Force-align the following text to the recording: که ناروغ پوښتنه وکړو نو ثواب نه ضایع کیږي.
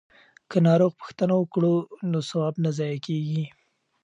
که 0.49 0.57
ناروغ 0.65 0.91
پوښتنه 1.01 1.33
وکړو 1.37 1.75
نو 2.11 2.19
ثواب 2.29 2.55
نه 2.63 2.69
ضایع 2.77 2.99
کیږي. 3.07 3.43